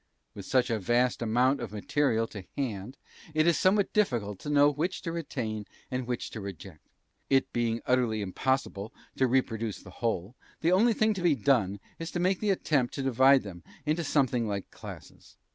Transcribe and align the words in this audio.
With 0.33 0.47
such 0.47 0.71
a 0.71 0.79
vast 0.79 1.21
amount 1.21 1.59
of 1.61 1.71
"material" 1.71 2.25
to 2.29 2.43
hand, 2.57 2.97
it 3.35 3.45
is 3.45 3.59
somewhat 3.59 3.93
difficult 3.93 4.39
to 4.39 4.49
know 4.49 4.67
which 4.67 5.03
to 5.03 5.11
retain 5.11 5.67
and 5.91 6.07
which 6.07 6.31
to 6.31 6.41
reject. 6.41 6.87
It 7.29 7.53
being 7.53 7.81
utterly 7.85 8.23
impossible 8.23 8.91
to 9.17 9.27
reproduce 9.27 9.77
the 9.83 9.91
whole, 10.01 10.33
the 10.61 10.71
only 10.71 10.93
thing 10.93 11.13
to 11.13 11.21
be 11.21 11.35
done 11.35 11.79
is 11.99 12.09
to 12.13 12.19
make 12.19 12.39
the 12.39 12.49
attempt 12.49 12.95
to 12.95 13.03
divide 13.03 13.43
them 13.43 13.61
into 13.85 14.03
something 14.03 14.47
like 14.47 14.71
classes. 14.71 15.37